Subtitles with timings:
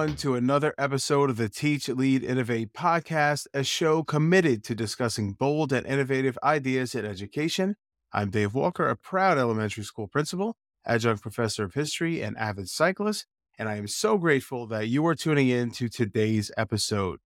[0.00, 5.34] everyone, to another episode of the Teach, Lead, Innovate podcast, a show committed to discussing
[5.34, 7.76] bold and innovative ideas in education.
[8.10, 10.56] I'm Dave Walker, a proud elementary school principal,
[10.86, 13.26] adjunct professor of history, and avid cyclist,
[13.58, 17.18] and I am so grateful that you are tuning in to today's episode.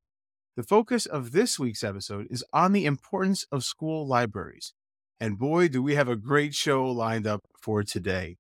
[0.57, 4.75] The focus of this week's episode is on the importance of school libraries.
[5.21, 8.39] And boy, do we have a great show lined up for today.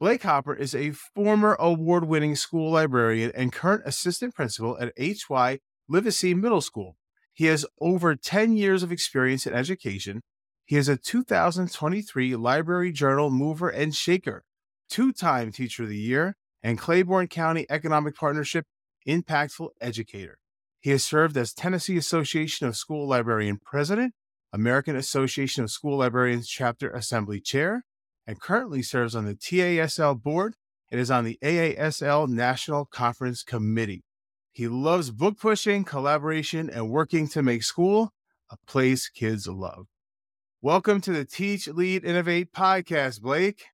[0.00, 5.60] Blake Hopper is a former award winning school librarian and current assistant principal at HY
[5.90, 6.96] Livesay Middle School.
[7.32, 10.22] He has over 10 years of experience in education.
[10.64, 14.42] He is a 2023 Library Journal Mover and Shaker,
[14.88, 18.66] two time Teacher of the Year, and Claiborne County Economic Partnership
[19.06, 20.38] Impactful Educator.
[20.80, 24.12] He has served as Tennessee Association of School Librarian President,
[24.52, 27.84] American Association of School Librarians Chapter Assembly Chair,
[28.26, 30.54] and currently serves on the TASL board
[30.90, 34.04] and is on the AASL National Conference Committee.
[34.52, 38.12] He loves book pushing, collaboration, and working to make school
[38.50, 39.86] a place kids love.
[40.62, 43.64] Welcome to the Teach, Lead, Innovate podcast, Blake.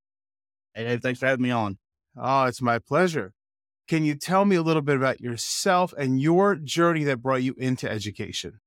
[0.75, 1.79] Hey, Dave, thanks for having me on.
[2.17, 3.35] Oh, it's my pleasure.
[3.87, 7.55] Can you tell me a little bit about yourself and your journey that brought you
[7.59, 8.61] into education?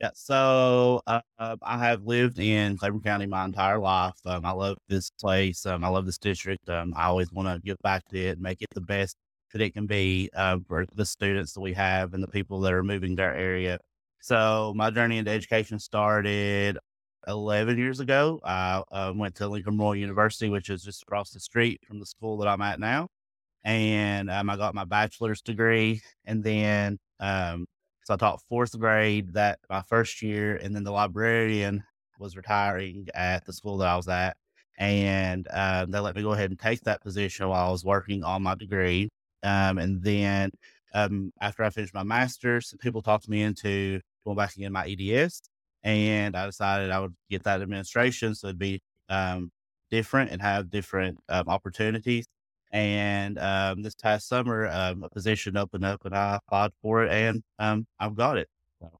[0.00, 4.14] Yeah, so uh, I have lived in Claiborne County my entire life.
[4.26, 5.64] Um, I love this place.
[5.64, 6.68] Um, I love this district.
[6.68, 9.16] Um, I always want to give back to it, make it the best
[9.52, 12.74] that it can be uh, for the students that we have and the people that
[12.74, 13.78] are moving to our area.
[14.20, 16.78] So my journey into education started
[17.26, 18.38] 11 years ago.
[18.44, 22.06] I uh, went to Lincoln Memorial University, which is just across the street from the
[22.06, 23.08] school that I'm at now.
[23.64, 26.02] And um, I got my bachelor's degree.
[26.26, 27.66] And then um,
[28.06, 31.82] so I taught fourth grade that my first year, and then the librarian
[32.20, 34.36] was retiring at the school that I was at,
[34.78, 38.22] and uh, they let me go ahead and take that position while I was working
[38.22, 39.08] on my degree.
[39.42, 40.52] Um, and then
[40.94, 44.86] um, after I finished my master's, people talked me into going back and getting my
[44.86, 45.42] EDS,
[45.82, 49.50] and I decided I would get that administration so it'd be um,
[49.90, 52.26] different and have different um, opportunities.
[52.72, 57.12] And um, this past summer, um, a position opened up and I applied for it
[57.12, 58.48] and um, I've got it.
[58.80, 58.90] So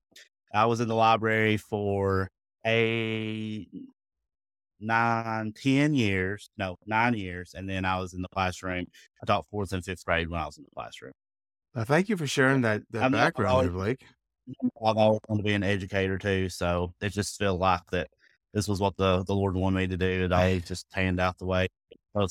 [0.54, 2.30] I was in the library for
[2.66, 3.66] a
[4.80, 7.54] nine, ten years, no, nine years.
[7.54, 8.86] And then I was in the classroom.
[9.22, 11.12] I taught fourth and fifth grade when I was in the classroom.
[11.74, 14.04] Uh, thank you for sharing that, that I'm background always, Blake.
[14.84, 16.48] I've always wanted to be an educator too.
[16.48, 18.08] So it just felt like that
[18.54, 20.24] this was what the, the Lord wanted me to do.
[20.24, 21.68] And I just panned out the way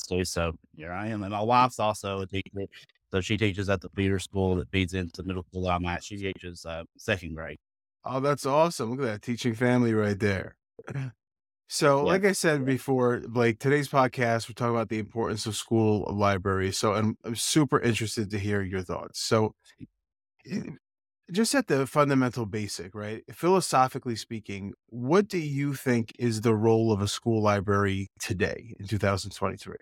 [0.08, 0.24] to.
[0.24, 1.22] So here I am.
[1.22, 2.66] And my wife's also a teacher.
[3.12, 6.04] So she teaches at the feeder school that feeds into middle school I'm at.
[6.04, 7.58] She teaches uh, second grade.
[8.04, 8.90] Oh, that's awesome.
[8.90, 10.56] Look at that teaching family right there.
[11.68, 12.12] So, yeah.
[12.12, 16.78] like I said before, Blake, today's podcast, we're talking about the importance of school libraries.
[16.78, 19.18] So, I'm, I'm super interested to hear your thoughts.
[19.18, 19.52] So,
[21.32, 23.22] just at the fundamental basic, right?
[23.32, 28.86] Philosophically speaking, what do you think is the role of a school library today in
[28.86, 29.76] 2023?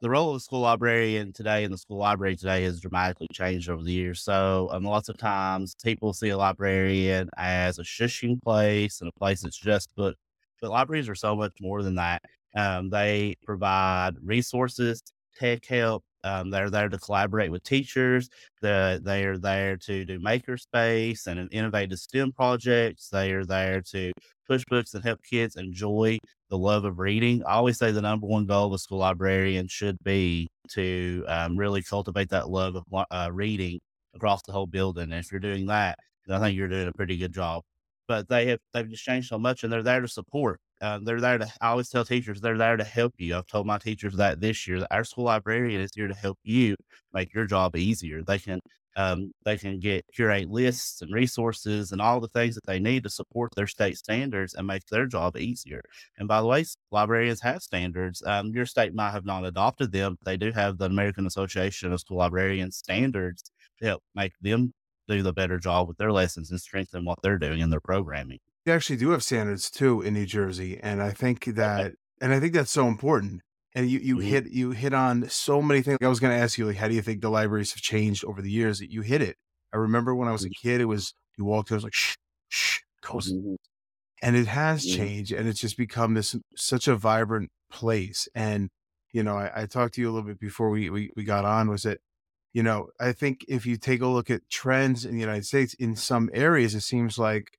[0.00, 3.68] The role of the school librarian today and the school library today has dramatically changed
[3.68, 4.20] over the years.
[4.22, 9.18] So, um, lots of times people see a librarian as a shushing place and a
[9.18, 10.14] place that's just but
[10.60, 12.22] but libraries are so much more than that.
[12.56, 15.02] Um, they provide resources,
[15.36, 18.28] tech help, um, they're there to collaborate with teachers.
[18.60, 23.08] The, they are there to do makerspace and innovative STEM projects.
[23.08, 24.12] They are there to
[24.46, 26.18] push books and help kids enjoy
[26.50, 27.42] the love of reading.
[27.44, 31.56] I always say the number one goal of a school librarian should be to um,
[31.56, 33.78] really cultivate that love of uh, reading
[34.14, 35.04] across the whole building.
[35.04, 35.98] And if you're doing that,
[36.28, 37.62] I think you're doing a pretty good job.
[38.06, 40.60] But they have they've just changed so much, and they're there to support.
[40.80, 43.36] Uh, they're there to, I always tell teachers, they're there to help you.
[43.36, 46.38] I've told my teachers that this year, that our school librarian is here to help
[46.44, 46.76] you
[47.12, 48.22] make your job easier.
[48.22, 48.60] They can,
[48.96, 53.02] um, they can get curate lists and resources and all the things that they need
[53.04, 55.82] to support their state standards and make their job easier.
[56.18, 58.22] And by the way, librarians have standards.
[58.24, 60.16] Um, your state might have not adopted them.
[60.24, 63.50] They do have the American Association of School Librarians standards
[63.80, 64.72] to help make them
[65.08, 68.38] do the better job with their lessons and strengthen what they're doing in their programming.
[68.68, 72.38] They actually do have standards too in New Jersey, and I think that, and I
[72.38, 73.40] think that's so important.
[73.74, 74.28] And you you mm-hmm.
[74.28, 75.96] hit you hit on so many things.
[76.02, 78.26] I was going to ask you, like, how do you think the libraries have changed
[78.26, 78.80] over the years?
[78.80, 79.36] That you hit it.
[79.72, 80.68] I remember when I was a mm-hmm.
[80.68, 82.16] kid, it was you walked, it was like shh,
[82.50, 83.34] shh, coast.
[83.34, 83.54] Mm-hmm.
[84.20, 84.96] and it has mm-hmm.
[84.98, 88.28] changed, and it's just become this such a vibrant place.
[88.34, 88.68] And
[89.14, 91.46] you know, I, I talked to you a little bit before we, we we got
[91.46, 91.70] on.
[91.70, 92.00] Was that
[92.52, 95.72] you know, I think if you take a look at trends in the United States,
[95.72, 97.58] in some areas, it seems like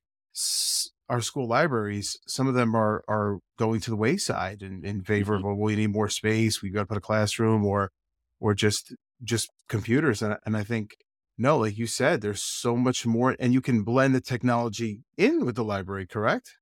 [1.10, 5.34] our school libraries, some of them are are going to the wayside in, in favor
[5.34, 5.44] mm-hmm.
[5.46, 7.90] of well, we need more space, we've got to put a classroom or
[8.38, 10.22] or just just computers.
[10.22, 10.92] And, and I think,
[11.36, 15.44] no, like you said, there's so much more, and you can blend the technology in
[15.44, 16.56] with the library, correct?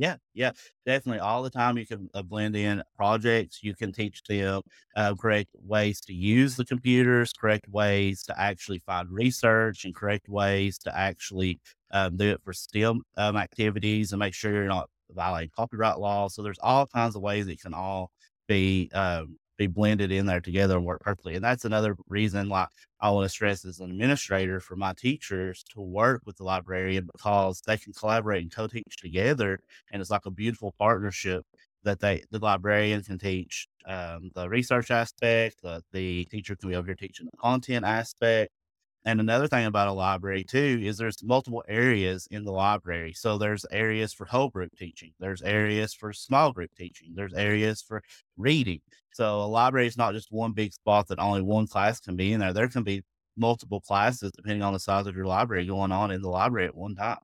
[0.00, 0.52] Yeah, yeah,
[0.86, 1.18] definitely.
[1.18, 3.64] All the time you can uh, blend in projects.
[3.64, 4.62] You can teach them
[4.94, 10.28] uh, correct ways to use the computers, correct ways to actually find research, and correct
[10.28, 11.60] ways to actually
[11.90, 16.28] um, do it for STEM um, activities and make sure you're not violating copyright law.
[16.28, 18.12] So there's all kinds of ways it can all
[18.46, 21.34] be um, be blended in there together and work perfectly.
[21.34, 22.66] And that's another reason why
[23.00, 27.08] I want to stress as an administrator for my teachers to work with the librarian
[27.12, 29.60] because they can collaborate and co-teach together.
[29.92, 31.44] And it's like a beautiful partnership
[31.84, 36.76] that they the librarian can teach um, the research aspect, the, the teacher can be
[36.76, 38.52] over here teaching the content aspect,
[39.04, 43.12] and another thing about a library too is there's multiple areas in the library.
[43.14, 47.80] So there's areas for whole group teaching, there's areas for small group teaching, there's areas
[47.80, 48.02] for
[48.36, 48.80] reading.
[49.12, 52.32] So a library is not just one big spot that only one class can be
[52.32, 52.52] in there.
[52.52, 53.02] There can be
[53.36, 56.76] multiple classes depending on the size of your library going on in the library at
[56.76, 57.18] one time.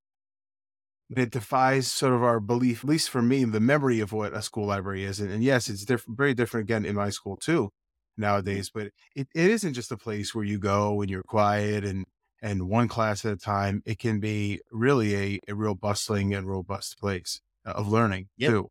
[1.15, 4.41] It defies sort of our belief, at least for me, the memory of what a
[4.41, 5.21] school library is.
[5.21, 7.71] And, and yes, it's different, very different again in my school too
[8.17, 12.05] nowadays, but it, it isn't just a place where you go and you're quiet and
[12.43, 13.83] and one class at a time.
[13.87, 18.51] It can be really a, a real bustling and robust place uh, of learning yep.
[18.51, 18.71] too.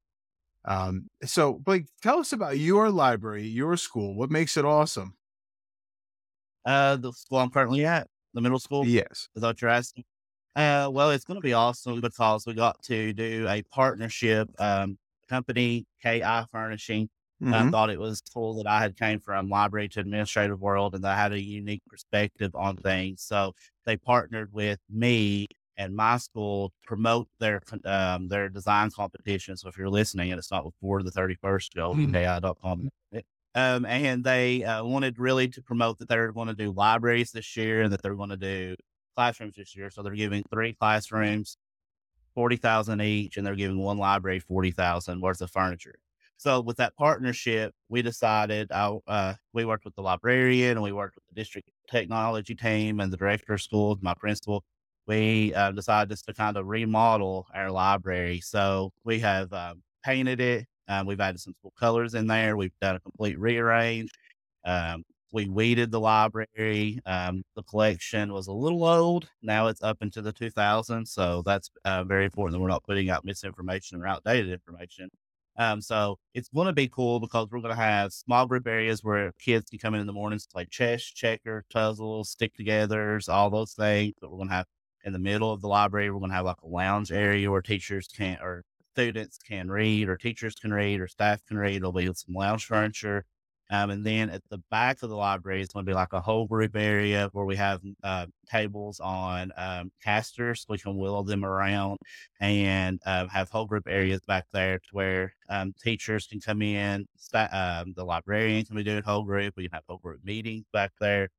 [0.65, 4.15] Um, so Blake, tell us about your library, your school.
[4.15, 5.15] What makes it awesome?
[6.65, 8.85] Uh, the school I'm currently at, the middle school.
[8.85, 9.27] Yes.
[9.35, 10.05] Is that what you're asking?
[10.55, 14.97] Uh, well, it's going to be awesome because we got to do a partnership um,
[15.27, 17.09] company, KI Furnishing,
[17.43, 17.53] Mm-hmm.
[17.53, 21.03] I thought it was cool that I had came from library to administrative world and
[21.03, 23.21] that I had a unique perspective on things.
[23.23, 23.53] So
[23.85, 29.57] they partnered with me and my school to promote their um, their design competition.
[29.57, 32.13] So if you're listening and it's not before the 31st, go mm-hmm.
[32.13, 32.89] ki.com.
[33.55, 37.55] Um, and they uh, wanted really to promote that they're going to do libraries this
[37.55, 38.75] year and that they're going to do
[39.15, 39.91] classrooms this year.
[39.91, 41.57] So they're giving three classrooms,
[42.33, 45.95] 40,000 each, and they're giving one library 40,000 worth of furniture.
[46.37, 50.91] So with that partnership, we decided I, uh, we worked with the librarian and we
[50.91, 54.63] worked with the district technology team and the director of schools, my principal.
[55.07, 58.41] We uh, decided just to kind of remodel our library.
[58.41, 60.65] So we have um, painted it.
[60.87, 62.57] Um, we've added some cool colors in there.
[62.57, 64.09] We've done a complete rearrange.
[64.65, 65.03] Um,
[65.33, 66.99] we weeded the library.
[67.05, 69.27] Um, the collection was a little old.
[69.41, 71.09] Now it's up into the 2000s.
[71.09, 75.09] So that's uh, very important that we're not putting out misinformation or outdated information.
[75.57, 79.03] Um, so it's going to be cool because we're going to have small group areas
[79.03, 83.29] where kids can come in in the mornings to play chess, checker, puzzles, stick togethers,
[83.29, 84.13] all those things.
[84.19, 84.65] But we're going to have
[85.03, 87.61] in the middle of the library, we're going to have like a lounge area where
[87.61, 88.63] teachers can or
[88.93, 91.81] students can read or teachers can read or staff can read.
[91.81, 93.25] There'll be some lounge furniture.
[93.69, 96.21] Um, and then at the back of the library is going to be like a
[96.21, 100.65] whole group area where we have uh, tables on um, casters.
[100.69, 101.97] We can wheel them around
[102.39, 107.07] and uh, have whole group areas back there to where um, teachers can come in.
[107.33, 109.53] Um, the librarian can be doing whole group.
[109.57, 111.29] We can have whole group meetings back there.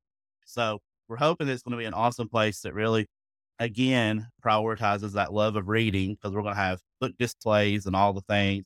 [0.45, 3.07] So we're hoping it's going to be an awesome place that really,
[3.59, 8.13] again, prioritizes that love of reading because we're going to have book displays and all
[8.13, 8.65] the things.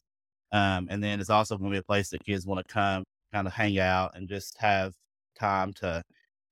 [0.52, 3.04] Um, and then it's also going to be a place that kids want to come
[3.34, 4.94] kind of hang out and just have
[5.38, 6.04] time to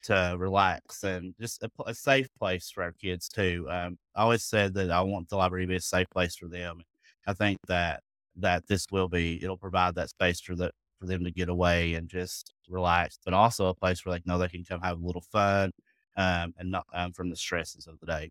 [0.03, 3.67] to relax and just a, a safe place for our kids too.
[3.69, 6.47] Um, I always said that I want the library to be a safe place for
[6.47, 6.81] them.
[7.25, 8.01] I think that
[8.37, 9.43] that this will be.
[9.43, 13.33] It'll provide that space for the for them to get away and just relax, but
[13.33, 15.71] also a place where they know they can come have a little fun
[16.15, 18.29] um, and not um, from the stresses of the day.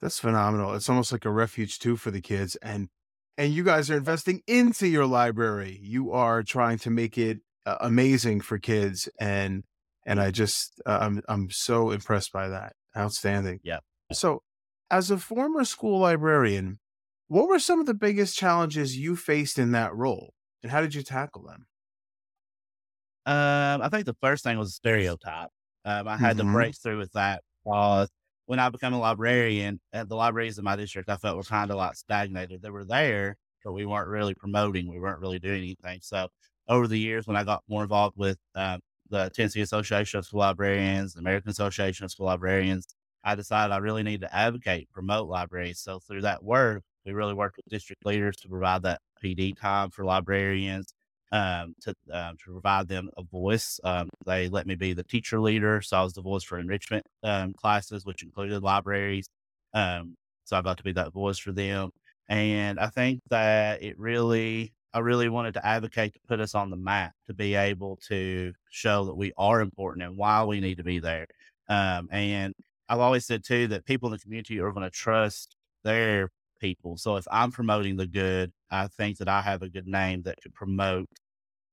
[0.00, 0.74] That's phenomenal.
[0.74, 2.56] It's almost like a refuge too for the kids.
[2.56, 2.88] And
[3.38, 5.78] and you guys are investing into your library.
[5.80, 9.62] You are trying to make it uh, amazing for kids, and
[10.04, 12.74] and I just uh, I'm I'm so impressed by that.
[12.96, 13.60] Outstanding.
[13.62, 13.78] Yeah.
[14.12, 14.42] So,
[14.90, 16.80] as a former school librarian,
[17.28, 20.94] what were some of the biggest challenges you faced in that role, and how did
[20.94, 21.66] you tackle them?
[23.24, 25.50] Um, I think the first thing was stereotype.
[25.84, 26.48] Um, I had mm-hmm.
[26.48, 28.08] to break through with that because
[28.48, 31.70] when I became a librarian at the libraries in my district, I felt were kind
[31.70, 32.62] of like stagnated.
[32.62, 34.88] They were there, but we weren't really promoting.
[34.88, 36.00] We weren't really doing anything.
[36.00, 36.28] So
[36.66, 38.78] over the years, when I got more involved with uh,
[39.10, 42.86] the Tennessee Association of School Librarians, the American Association of School Librarians,
[43.22, 45.80] I decided I really need to advocate, promote libraries.
[45.80, 49.90] So through that work, we really worked with district leaders to provide that PD time
[49.90, 50.94] for librarians
[51.32, 53.80] um, to um, to provide them a voice.
[53.84, 57.06] Um, they let me be the teacher leader, so I was the voice for enrichment
[57.22, 59.28] um, classes, which included libraries.
[59.74, 61.90] Um, so I got to be that voice for them,
[62.28, 66.70] and I think that it really I really wanted to advocate to put us on
[66.70, 70.78] the map to be able to show that we are important and why we need
[70.78, 71.26] to be there.
[71.68, 72.54] Um, and
[72.88, 76.96] I've always said too that people in the community are going to trust their people.
[76.96, 80.40] So if I'm promoting the good, I think that I have a good name that
[80.42, 81.06] could promote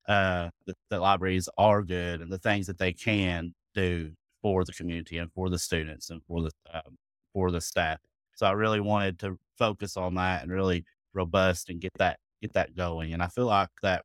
[0.08, 0.50] uh,
[0.90, 4.12] that, libraries are good and the things that they can do
[4.42, 6.98] for the community and for the students and for the um,
[7.34, 8.00] for the staff.
[8.36, 12.54] So I really wanted to focus on that and really robust and get that get
[12.54, 13.14] that going.
[13.14, 14.04] And I feel like that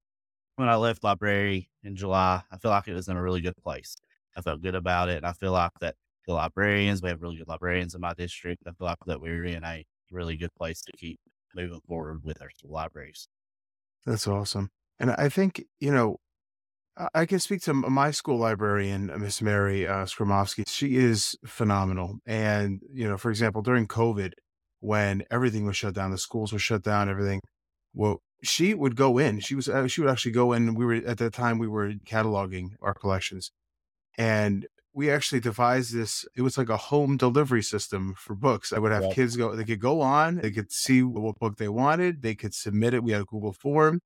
[0.56, 3.56] when I left library in July, I feel like it was in a really good
[3.62, 3.96] place.
[4.36, 5.18] I felt good about it.
[5.18, 5.96] And I feel like that
[6.26, 8.62] the librarians, we have really good librarians in my district.
[8.66, 11.18] I feel like that we're in a really good place to keep
[11.54, 13.28] moving forward with our libraries.
[14.06, 14.70] That's awesome.
[14.98, 16.18] And I think, you know,
[17.14, 20.04] I can speak to my school librarian, Miss Mary uh.
[20.66, 22.18] She is phenomenal.
[22.26, 24.32] And, you know, for example, during COVID,
[24.80, 27.40] when everything was shut down, the schools were shut down, everything,
[27.94, 29.40] well, she would go in.
[29.40, 30.74] She was, uh, she would actually go in.
[30.74, 33.50] We were, at that time, we were cataloging our collections.
[34.18, 36.24] And we actually devised this.
[36.36, 38.72] It was like a home delivery system for books.
[38.72, 41.68] I would have kids go, they could go on, they could see what book they
[41.68, 43.02] wanted, they could submit it.
[43.02, 44.00] We had a Google form.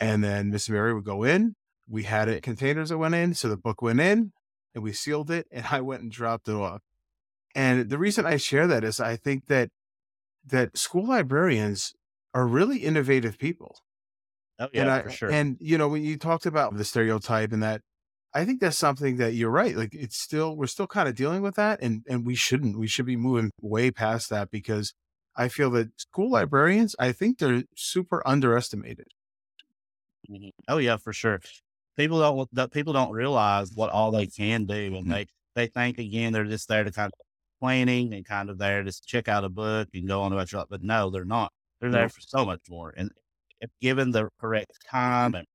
[0.00, 1.54] And then Miss Mary would go in.
[1.88, 3.34] We had it containers that went in.
[3.34, 4.32] So the book went in
[4.74, 6.82] and we sealed it and I went and dropped it off.
[7.54, 9.68] And the reason I share that is I think that
[10.46, 11.92] that school librarians
[12.34, 13.76] are really innovative people.
[14.58, 15.30] Oh yeah, and I, for sure.
[15.30, 17.82] And you know, when you talked about the stereotype and that
[18.34, 19.76] I think that's something that you're right.
[19.76, 22.78] Like it's still we're still kind of dealing with that and and we shouldn't.
[22.78, 24.94] We should be moving way past that because
[25.36, 29.06] I feel that school librarians, I think they're super underestimated.
[30.30, 30.48] Mm-hmm.
[30.68, 31.40] Oh yeah, for sure.
[31.96, 35.10] People don't that people don't realize what all they can do, and mm-hmm.
[35.10, 37.26] they they think again they're just there to kind of
[37.60, 40.64] planning and kind of there to check out a book and go on about your.
[40.68, 41.52] But no, they're not.
[41.80, 42.94] They're there for so much more.
[42.96, 43.10] And
[43.60, 45.46] if given the correct time and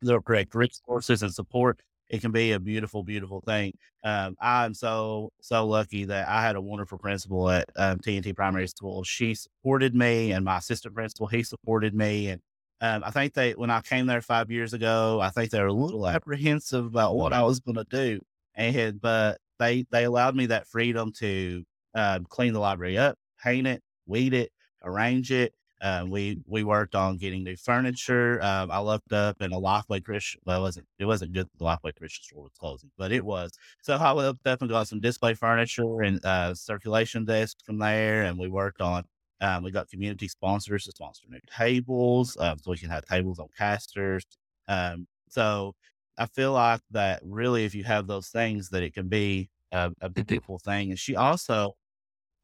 [0.00, 3.72] the correct resources and support, it can be a beautiful, beautiful thing.
[4.04, 8.68] Um, I'm so so lucky that I had a wonderful principal at um, TNT Primary
[8.68, 9.02] School.
[9.04, 12.40] She supported me, and my assistant principal he supported me, and
[12.80, 15.66] um, I think they when I came there five years ago, I think they were
[15.66, 18.20] a little apprehensive about what I was going to do,
[18.54, 23.66] and but they they allowed me that freedom to uh, clean the library up, paint
[23.66, 24.52] it, weed it,
[24.84, 28.42] arrange it, uh, we we worked on getting new furniture.
[28.42, 30.40] Um, I looked up in a Lifeway Christian.
[30.46, 31.48] Well, it wasn't it wasn't good.
[31.58, 33.52] The Lifeway Christian store was closing, but it was.
[33.82, 38.24] So I looked up and got some display furniture and uh, circulation desks from there,
[38.24, 39.04] and we worked on.
[39.40, 43.38] Um, we got community sponsors to sponsor new tables, uh, so we can have tables
[43.38, 44.24] on casters.
[44.68, 45.74] Um, so
[46.18, 49.92] I feel like that really, if you have those things, that it can be a,
[50.00, 50.90] a beautiful thing.
[50.90, 51.76] And she also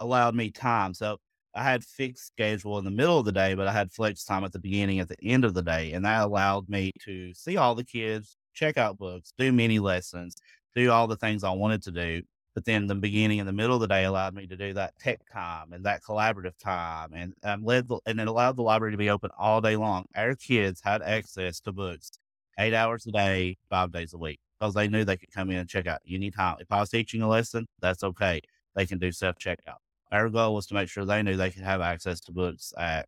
[0.00, 0.94] allowed me time.
[0.94, 1.18] So
[1.54, 4.44] I had fixed schedule in the middle of the day, but I had flex time
[4.44, 5.92] at the beginning, at the end of the day.
[5.92, 10.36] And that allowed me to see all the kids, check out books, do mini lessons,
[10.74, 12.22] do all the things I wanted to do.
[12.54, 14.98] But then the beginning and the middle of the day allowed me to do that
[14.98, 18.92] tech time and that collaborative time and um, led the, and it allowed the library
[18.92, 20.04] to be open all day long.
[20.14, 22.12] Our kids had access to books
[22.58, 25.58] eight hours a day, five days a week because they knew they could come in
[25.58, 26.56] and check out anytime.
[26.60, 28.40] If I was teaching a lesson, that's okay.
[28.74, 29.78] They can do self checkout
[30.12, 33.06] our goal was to make sure they knew they could have access to books at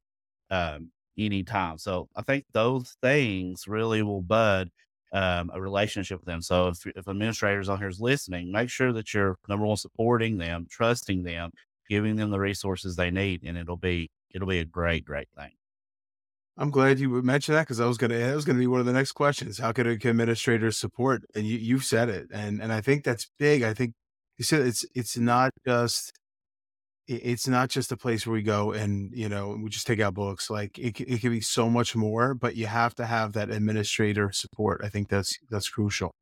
[0.50, 1.78] um, any time.
[1.78, 4.70] So I think those things really will bud
[5.12, 6.42] um, a relationship with them.
[6.42, 10.38] So if, if administrators on here is listening, make sure that you're number one supporting
[10.38, 11.52] them, trusting them,
[11.88, 15.52] giving them the resources they need, and it'll be it'll be a great great thing.
[16.56, 18.86] I'm glad you mentioned that because I was gonna that was gonna be one of
[18.86, 19.58] the next questions.
[19.58, 21.22] How could administrators support?
[21.34, 23.62] And you you've said it, and and I think that's big.
[23.62, 23.94] I think
[24.38, 26.12] you said it's it's not just
[27.06, 30.14] it's not just a place where we go and you know we just take out
[30.14, 33.50] books like it, it can be so much more but you have to have that
[33.50, 36.14] administrator support i think that's that's crucial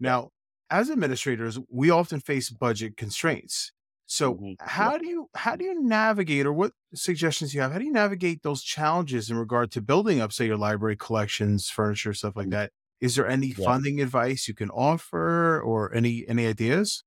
[0.00, 0.28] now
[0.70, 3.72] as administrators we often face budget constraints
[4.06, 4.52] so mm-hmm.
[4.60, 7.84] how do you how do you navigate or what suggestions do you have how do
[7.84, 12.34] you navigate those challenges in regard to building up say your library collections furniture stuff
[12.34, 12.52] like mm-hmm.
[12.52, 13.64] that is there any yeah.
[13.64, 17.04] funding advice you can offer or any any ideas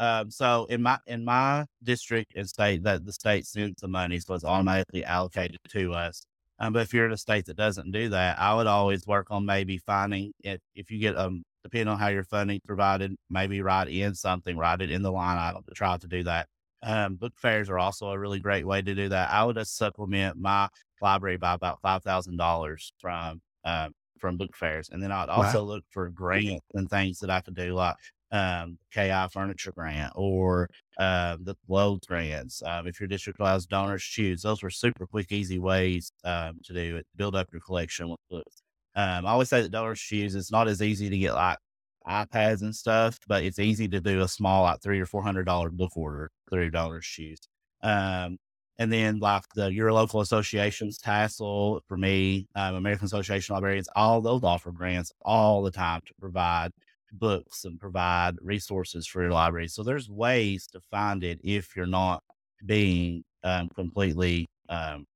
[0.00, 4.18] um, so in my in my district and state, that the state sends the money,
[4.18, 6.24] so it's automatically allocated to us.
[6.58, 9.26] Um, but if you're in a state that doesn't do that, I would always work
[9.30, 13.60] on maybe finding if if you get um depending on how your funding provided, maybe
[13.60, 16.48] write in something, write it in the line item to try to do that.
[16.82, 19.30] Um, book fairs are also a really great way to do that.
[19.30, 20.68] I would just supplement my
[21.02, 25.58] library by about five thousand dollars from um, from book fairs, and then I'd also
[25.58, 25.74] wow.
[25.74, 27.96] look for grants and things that I could do, like
[28.32, 30.68] um, KI Furniture Grant or
[30.98, 32.62] uh, the Lowe's grants.
[32.64, 36.72] Um, if your district allows donors choose, those were super quick, easy ways um, to
[36.72, 37.06] do it.
[37.16, 38.62] Build up your collection with books.
[38.94, 40.34] Um, I always say that donors choose.
[40.34, 41.58] It's not as easy to get like
[42.06, 45.44] iPads and stuff, but it's easy to do a small, like three or four hundred
[45.44, 47.40] dollar book order through donors choose.
[47.82, 48.38] Um,
[48.78, 53.88] and then like the your local associations, TASL for me, um, American Association of Librarians,
[53.94, 56.72] all those offer grants all the time to provide
[57.12, 59.68] books and provide resources for your library.
[59.68, 62.22] So there's ways to find it if you're not
[62.64, 65.06] being um, completely um,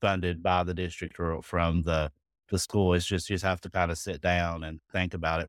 [0.00, 2.10] funded by the district or from the
[2.50, 2.94] the school.
[2.94, 5.48] It's just you just have to kind of sit down and think about it.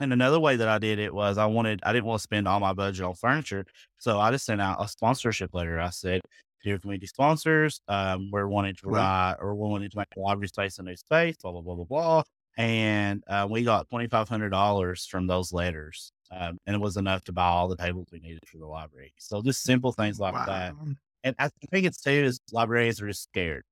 [0.00, 2.48] And another way that I did it was I wanted I didn't want to spend
[2.48, 3.64] all my budget on furniture,
[3.98, 5.80] so I just sent out a sponsorship letter.
[5.80, 6.22] I said,
[6.64, 10.48] "Dear community sponsors, um, we're wanting to provide or we're wanting to make the library
[10.48, 12.22] space a new space, blah blah blah blah blah."
[12.56, 16.96] And uh, we got twenty five hundred dollars from those letters, um, and it was
[16.96, 19.12] enough to buy all the tables we needed for the library.
[19.18, 20.46] So just simple things like wow.
[20.46, 20.74] that.
[21.22, 23.64] And I think it's too is librarians are just scared.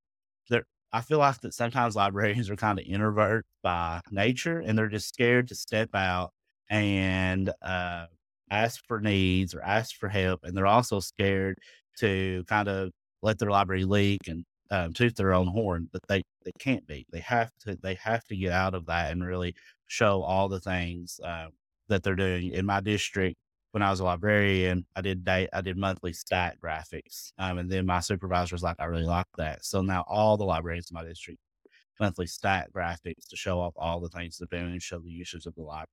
[0.51, 4.89] They're I feel like that sometimes librarians are kind of introvert by nature and they're
[4.89, 6.31] just scared to step out
[6.71, 8.07] and uh,
[8.49, 10.45] ask for needs or ask for help.
[10.45, 11.59] And they're also scared
[11.99, 12.91] to kind of
[13.23, 17.07] let their library leak and um, toot their own horn, but they, they can't be.
[17.13, 19.55] They have to they have to get out of that and really
[19.87, 21.49] show all the things uh,
[21.89, 22.53] that they're doing.
[22.53, 23.37] In my district,
[23.73, 27.33] when I was a librarian, I did day, I did monthly stat graphics.
[27.39, 29.65] Um, and then my supervisor was like, I really like that.
[29.65, 31.39] So now all the librarians in my district
[32.01, 35.47] monthly stat graphics to show off all the things they're doing and show the uses
[35.47, 35.87] of the library.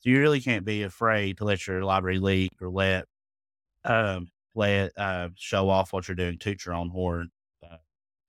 [0.00, 3.04] So you really can't be afraid to let your library leak or let
[3.84, 7.30] um let uh, show off what you're doing, toot your own horn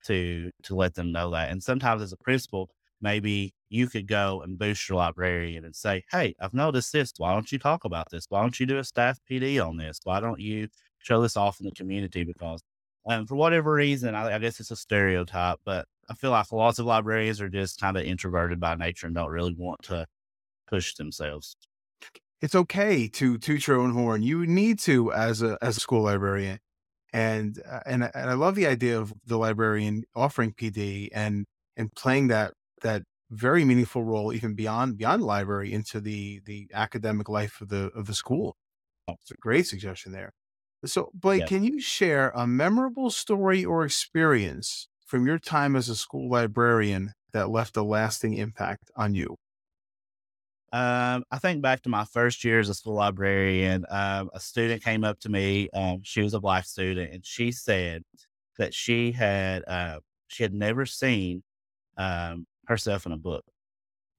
[0.05, 1.51] to to let them know that.
[1.51, 2.69] And sometimes as a principal,
[3.01, 7.13] maybe you could go and boost your librarian and say, Hey, I've noticed this.
[7.17, 8.25] Why don't you talk about this?
[8.29, 9.99] Why don't you do a staff PD on this?
[10.03, 10.67] Why don't you
[10.99, 12.23] show this off in the community?
[12.23, 12.61] Because
[13.05, 16.79] um, for whatever reason, I, I guess it's a stereotype, but I feel like lots
[16.79, 20.05] of librarians are just kind of introverted by nature and don't really want to
[20.67, 21.55] push themselves.
[22.41, 24.21] It's okay to toot your own horn.
[24.21, 26.59] You need to as a as a school librarian,
[27.13, 31.45] and uh, and and I love the idea of the librarian offering PD and
[31.77, 37.29] and playing that that very meaningful role even beyond beyond library into the the academic
[37.29, 38.55] life of the of the school.
[39.07, 40.31] It's a great suggestion there.
[40.85, 41.45] So, Blake, yeah.
[41.47, 47.13] can you share a memorable story or experience from your time as a school librarian
[47.31, 49.37] that left a lasting impact on you?
[50.73, 53.85] Um, I think back to my first year as a school librarian.
[53.89, 55.69] Um, a student came up to me.
[55.71, 58.03] Um, she was a black student, and she said
[58.57, 61.43] that she had uh, she had never seen
[61.97, 63.45] um, herself in a book.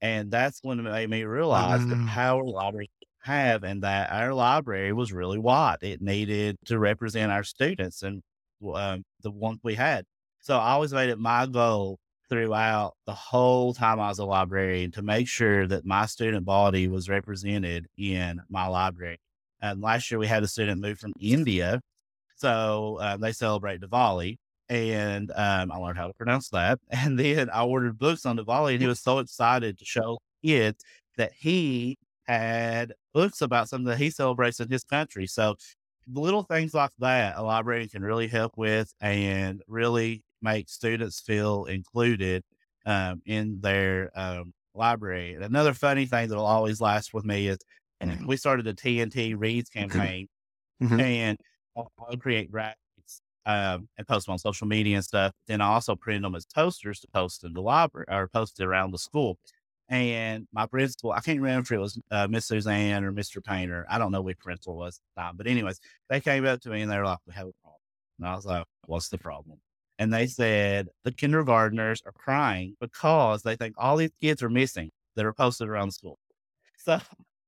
[0.01, 2.89] And that's when it made me realize the power libraries
[3.23, 5.79] have and that our library was really wide.
[5.83, 8.23] It needed to represent our students and
[8.75, 10.05] um, the ones we had.
[10.41, 11.99] So I always made it my goal
[12.35, 16.89] throughout the whole time I was a librarian to make sure that my student body
[16.89, 19.21] was represented in my library.
[19.63, 21.81] And last year we had a student move from India.
[22.35, 26.81] So uh, they celebrate Diwali and um, I learned how to pronounce that.
[26.91, 30.83] And then I ordered books on Diwali, and he was so excited to show kids
[31.17, 35.29] that he had books about something that he celebrates in his country.
[35.29, 35.55] So
[36.13, 41.65] little things like that, a librarian can really help with and really make students feel
[41.65, 42.45] included
[42.87, 45.35] um, in their um, library.
[45.35, 47.59] And another funny thing that will always last with me is
[48.27, 50.29] we started the TNT Reads campaign,
[50.83, 51.01] mm-hmm.
[51.01, 51.39] and
[51.77, 52.75] I'll, I'll create graphics
[53.47, 55.33] um, and post them on social media and stuff.
[55.47, 58.93] Then I also print them as posters to post in the library or post around
[58.93, 59.39] the school.
[59.89, 63.45] And my principal, I can't remember if it was uh, Miss Suzanne or Mr.
[63.45, 63.87] Painter.
[63.89, 65.79] I don't know which principal was time, but anyways,
[66.09, 67.81] they came up to me and they were like, "We have a problem."
[68.19, 69.59] And I was like, "What's the problem?"
[69.99, 74.91] And they said the kindergartners are crying because they think all these kids are missing
[75.17, 76.19] that are posted around the school.
[76.79, 77.01] So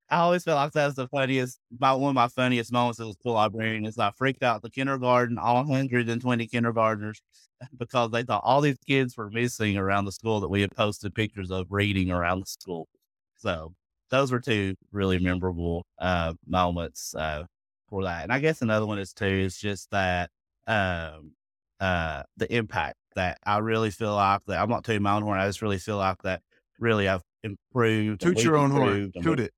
[0.08, 3.12] I always felt like that's the funniest, about one of my funniest moments as a
[3.14, 7.20] school librarian is I freaked out the kindergarten, all 120 kindergartners,
[7.78, 11.14] because they thought all these kids were missing around the school that we had posted
[11.14, 12.88] pictures of reading around the school.
[13.36, 13.74] So
[14.10, 17.44] those were two really memorable uh, moments uh,
[17.88, 18.22] for that.
[18.22, 20.30] And I guess another one is too is just that
[20.66, 21.32] um,
[21.80, 25.38] uh, the impact that I really feel like that I'm not tooting my own horn.
[25.38, 26.42] I just really feel like that
[26.78, 28.20] really I've improved.
[28.20, 29.12] Toot your own horn.
[29.22, 29.52] Toot it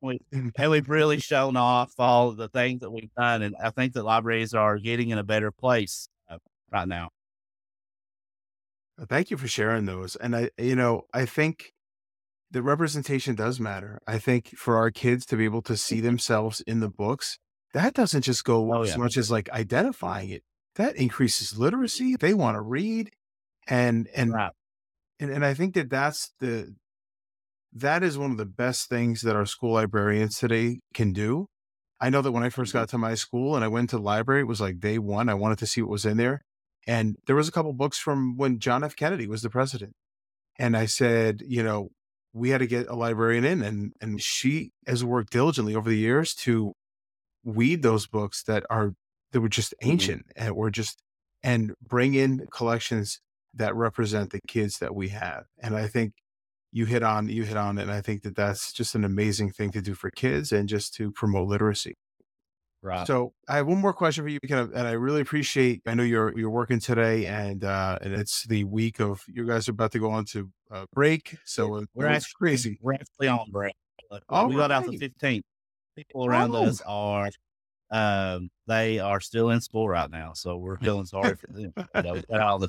[0.00, 3.42] we, and we've really shown off all of the things that we've done.
[3.42, 6.38] And I think that libraries are getting in a better place uh,
[6.70, 7.10] right now.
[9.00, 10.16] Uh, thank you for sharing those.
[10.16, 11.72] And I, you know, I think
[12.50, 14.00] the representation does matter.
[14.06, 17.38] I think for our kids to be able to see themselves in the books,
[17.74, 18.96] that doesn't just go Oh, as yeah.
[18.96, 20.42] much as like identifying it.
[20.76, 22.16] That increases literacy.
[22.16, 23.10] They want to read,
[23.68, 24.52] and and Right.
[25.20, 26.74] and, and I think that that's the
[27.72, 31.46] that is one of the best things that our school librarians today can do.
[32.00, 32.74] I know that when I first Mhm.
[32.74, 35.28] got to my school and I went to the library, it was like day one.
[35.28, 36.42] I wanted to see what was in there.
[36.86, 38.96] And there was a couple books from when John F.
[38.96, 39.94] Kennedy was the president.
[40.58, 41.90] And I said, you know,
[42.34, 45.98] we had to get a librarian in and and she has worked diligently over the
[45.98, 46.74] years to
[47.44, 48.94] weed those books that are
[49.36, 49.90] that were just Mhm.
[49.92, 51.02] ancient and were just
[51.42, 53.20] and bring in collections
[53.52, 55.44] that represent the kids that we have.
[55.62, 56.14] And I think
[56.72, 59.50] you hit on you hit on it and I think that that's just an amazing
[59.52, 61.94] thing to do for kids and just to promote literacy.
[62.82, 63.06] Right.
[63.06, 65.82] So I have one more question for you, and I really appreciate.
[65.86, 69.68] I know you're you're working today, and uh, and it's the week of you guys
[69.68, 72.78] are about to go on to uh, break, so We're actually crazy.
[72.80, 73.74] we're actually on break.
[74.10, 75.44] Like, we got out the fifteenth.
[75.96, 76.64] People around Oh.
[76.66, 77.28] us are
[77.90, 81.72] um they are still in school right now, so we're feeling sorry for them.
[81.94, 82.68] You know, all the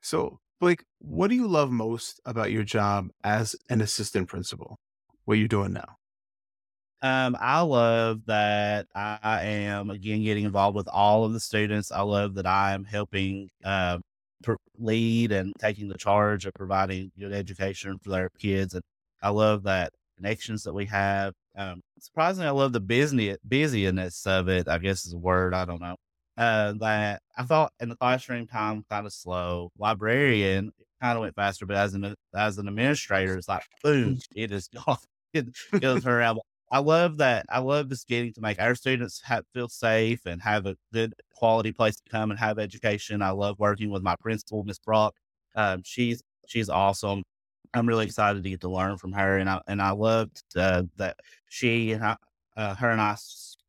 [0.00, 4.78] So Blake, what do you love most about your job as an assistant principal?
[5.24, 5.96] What are you're doing now?
[7.02, 11.92] Um, I love that I am again getting involved with all of the students.
[11.92, 13.98] I love that I am helping uh,
[14.42, 18.82] pr- lead and taking the charge of providing good education for their kids, and
[19.22, 21.34] I love that connections that we have.
[21.56, 24.68] Um, surprisingly, I love the busy busyness of it.
[24.68, 25.54] I guess is a word.
[25.54, 25.96] I don't know.
[26.36, 29.70] Uh, that I thought in the classroom time kind of slow.
[29.78, 34.52] Librarian kind of went faster, but as an as an administrator, it's like boom, it
[34.52, 34.98] is gone.
[35.32, 35.46] It
[35.80, 36.40] goes around.
[36.70, 37.46] I love that.
[37.48, 41.14] I love just getting to make our students have, feel safe and have a good
[41.36, 43.22] quality place to come and have education.
[43.22, 45.14] I love working with my principal, Miss Brock.
[45.54, 47.22] Um, she's she's awesome.
[47.76, 50.84] I'm really excited to get to learn from her, and I and I loved uh,
[50.96, 51.16] that
[51.48, 52.16] she and I,
[52.56, 53.16] uh, her and I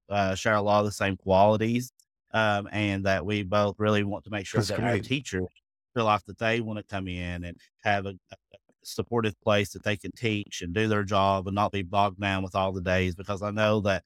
[0.10, 1.92] uh, share a lot of the same qualities,
[2.32, 5.06] um, and that we both really want to make sure That's that our great.
[5.06, 5.48] teachers
[5.94, 8.36] feel like that they want to come in and have a, a
[8.84, 12.44] supportive place that they can teach and do their job and not be bogged down
[12.44, 14.04] with all the days because I know that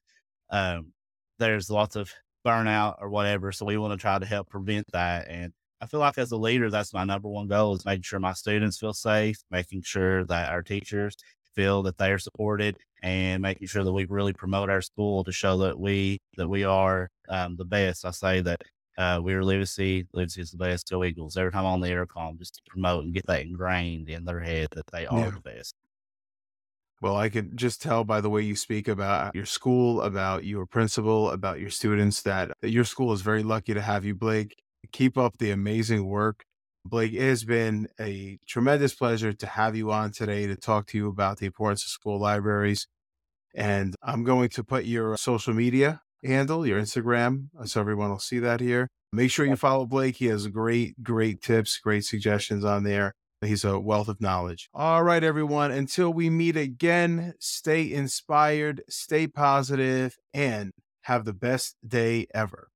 [0.50, 0.92] um,
[1.38, 2.10] there's lots of
[2.44, 3.52] burnout or whatever.
[3.52, 5.28] So we want to try to help prevent that.
[5.28, 8.20] And I feel like as a leader, that's my number one goal is making sure
[8.20, 11.16] my students feel safe, making sure that our teachers
[11.56, 15.32] feel that they are supported and making sure that we really promote our school to
[15.32, 18.04] show that we that we are um, the best.
[18.04, 18.62] I say that
[18.96, 20.06] uh, we're Literacy.
[20.12, 20.88] Literacy is the best.
[20.88, 21.36] Go Eagles.
[21.36, 24.68] Every time on the intercom, just to promote and get that ingrained in their head
[24.76, 25.30] that they are Yeah.
[25.30, 25.74] the best.
[27.00, 30.64] Well, I can just tell by the way you speak about your school, about your
[30.64, 34.61] principal, about your students that, that your school is very lucky to have you, Blake.
[34.90, 36.44] Keep up the amazing work.
[36.84, 40.98] Blake, it has been a tremendous pleasure to have you on today to talk to
[40.98, 42.88] you about the importance of school libraries.
[43.54, 48.18] And I'm going to put your social media handle, your Instagram, uh, so everyone will
[48.18, 48.88] see that here.
[49.12, 50.16] Make sure you follow Blake.
[50.16, 53.12] He has great, great tips, great suggestions on there.
[53.42, 54.68] He's a wealth of knowledge.
[54.72, 55.70] All right, everyone.
[55.70, 60.70] Until we meet again, stay inspired, stay positive, and
[61.02, 62.68] have the best day ever.